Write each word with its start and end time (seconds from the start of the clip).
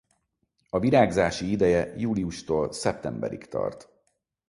A 0.69 0.79
virágzási 0.79 1.51
ideje 1.51 1.93
júliustól 1.97 2.71
szeptemberig 2.71 3.47
tart. 3.47 3.89